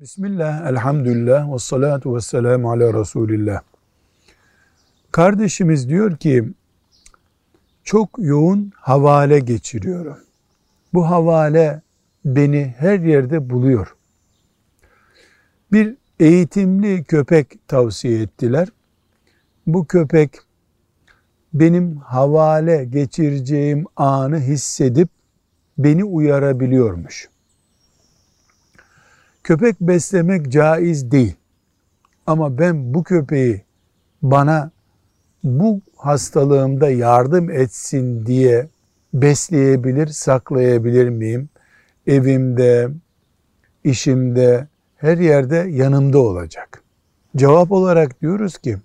Bismillah, 0.00 0.66
elhamdülillah 0.66 1.52
ve 1.52 1.58
salatu 1.58 2.16
ve 2.16 2.20
selamu 2.20 2.70
ala 2.70 3.00
Resulillah. 3.00 3.60
Kardeşimiz 5.10 5.88
diyor 5.88 6.16
ki, 6.16 6.52
çok 7.84 8.10
yoğun 8.18 8.72
havale 8.76 9.38
geçiriyorum. 9.38 10.18
Bu 10.94 11.10
havale 11.10 11.82
beni 12.24 12.74
her 12.78 13.00
yerde 13.00 13.50
buluyor. 13.50 13.96
Bir 15.72 15.96
eğitimli 16.20 17.04
köpek 17.04 17.68
tavsiye 17.68 18.22
ettiler. 18.22 18.68
Bu 19.66 19.86
köpek 19.86 20.30
benim 21.54 21.96
havale 21.96 22.84
geçireceğim 22.84 23.84
anı 23.96 24.40
hissedip 24.40 25.08
beni 25.78 26.04
uyarabiliyormuş. 26.04 27.28
Köpek 29.44 29.80
beslemek 29.80 30.48
caiz 30.52 31.10
değil. 31.10 31.34
Ama 32.26 32.58
ben 32.58 32.94
bu 32.94 33.04
köpeği 33.04 33.64
bana 34.22 34.70
bu 35.44 35.80
hastalığımda 35.96 36.90
yardım 36.90 37.50
etsin 37.50 38.26
diye 38.26 38.68
besleyebilir, 39.14 40.06
saklayabilir 40.06 41.08
miyim? 41.08 41.48
Evimde, 42.06 42.88
işimde, 43.84 44.66
her 44.96 45.18
yerde 45.18 45.56
yanımda 45.56 46.18
olacak. 46.18 46.82
Cevap 47.36 47.72
olarak 47.72 48.20
diyoruz 48.20 48.58
ki 48.58 48.78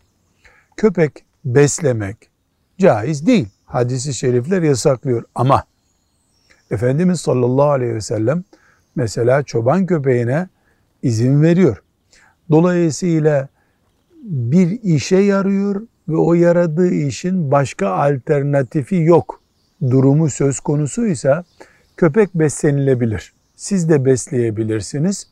köpek 0.78 1.26
beslemek 1.46 2.18
caiz 2.80 3.28
değil. 3.28 3.48
Hadisi 3.66 4.14
şerifler 4.14 4.62
yasaklıyor 4.62 5.24
ama 5.36 5.64
Efendimiz 6.72 7.22
sallallahu 7.22 7.70
aleyhi 7.70 7.96
ve 7.96 8.02
sellem 8.02 8.44
mesela 8.96 9.44
çoban 9.44 9.86
köpeğine 9.86 10.50
izin 11.04 11.42
veriyor. 11.42 11.84
Dolayısıyla 12.52 13.48
bir 14.24 14.84
işe 14.84 15.18
yarıyor 15.18 15.82
ve 16.08 16.16
o 16.16 16.34
yaradığı 16.34 16.94
işin 16.94 17.52
başka 17.52 17.90
alternatifi 17.90 18.96
yok 18.96 19.42
durumu 19.82 20.30
söz 20.30 20.60
konusuysa 20.60 21.44
köpek 21.98 22.36
beslenilebilir. 22.36 23.34
Siz 23.56 23.90
de 23.90 24.06
besleyebilirsiniz. 24.06 25.28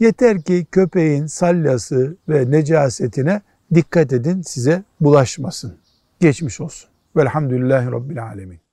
Yeter 0.00 0.42
ki 0.42 0.66
köpeğin 0.72 1.26
salyası 1.26 2.16
ve 2.28 2.50
necasetine 2.50 3.42
dikkat 3.74 4.12
edin 4.12 4.42
size 4.42 4.82
bulaşmasın. 5.00 5.74
Geçmiş 6.20 6.60
olsun. 6.60 6.90
Velhamdülillahi 7.16 7.92
Rabbil 7.92 8.22
Alemin. 8.22 8.63